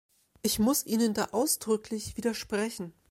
Ich 0.41 0.57
muss 0.57 0.83
Ihnen 0.83 1.13
da 1.13 1.25
ausdrücklich 1.25 2.17
widersprechen. 2.17 2.91